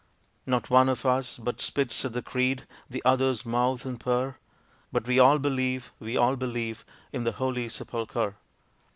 Not 0.47 0.71
one 0.71 0.89
of 0.89 1.05
us 1.05 1.37
but 1.37 1.61
spits 1.61 2.03
at 2.05 2.13
the 2.13 2.23
creed 2.23 2.65
the 2.89 3.03
others 3.05 3.45
mouth 3.45 3.85
and 3.85 3.99
purr, 3.99 4.33
But 4.91 5.05
we 5.07 5.19
all 5.19 5.37
believe, 5.37 5.91
we 5.99 6.17
all 6.17 6.35
believe, 6.35 6.83
in 7.13 7.23
the 7.23 7.33
Holy 7.33 7.69
Sepulchre! 7.69 8.35